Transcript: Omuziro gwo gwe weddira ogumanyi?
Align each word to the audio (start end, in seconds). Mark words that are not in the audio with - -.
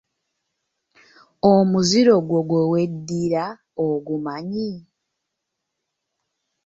Omuziro 1.53 2.15
gwo 2.27 2.41
gwe 2.49 2.61
weddira 2.71 3.45
ogumanyi? 3.87 4.69